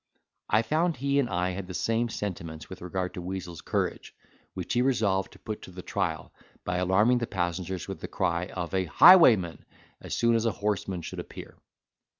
[0.49, 4.15] I found he and I had the same sentiments with regard to Weazel's courage,
[4.55, 6.33] which he resolved to put to the trial,
[6.65, 9.63] by alarming the passengers with the cry of a 'highwayman!'
[10.01, 11.55] as soon as a horseman should appear.